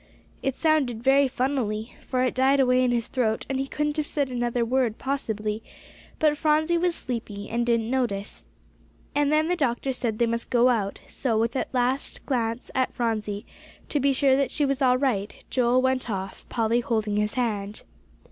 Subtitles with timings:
[0.41, 4.07] It sounded very funnily, for it died away in his throat, and he couldn't have
[4.07, 5.61] said another word possibly;
[6.17, 8.47] but Phronsie was sleepy, and didn't notice.
[9.13, 12.95] And then the doctor said they must go out; so with a last glance at
[12.95, 13.45] Phronsie,
[13.89, 17.83] to be sure that she was all right, Joel went off, Polly holding his hand.